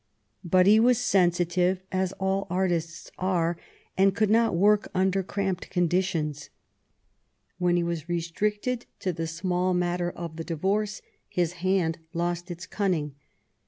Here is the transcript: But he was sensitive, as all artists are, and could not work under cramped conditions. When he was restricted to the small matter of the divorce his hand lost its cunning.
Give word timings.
But 0.43 0.65
he 0.65 0.79
was 0.79 0.97
sensitive, 0.97 1.83
as 1.91 2.11
all 2.13 2.47
artists 2.49 3.11
are, 3.19 3.55
and 3.95 4.15
could 4.15 4.31
not 4.31 4.55
work 4.55 4.87
under 4.95 5.21
cramped 5.21 5.69
conditions. 5.69 6.49
When 7.59 7.75
he 7.75 7.83
was 7.83 8.09
restricted 8.09 8.87
to 8.97 9.13
the 9.13 9.27
small 9.27 9.75
matter 9.75 10.09
of 10.09 10.37
the 10.37 10.43
divorce 10.43 11.03
his 11.29 11.53
hand 11.61 11.99
lost 12.15 12.49
its 12.49 12.65
cunning. 12.65 13.13